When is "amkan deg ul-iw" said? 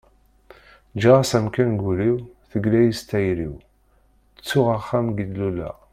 1.37-2.17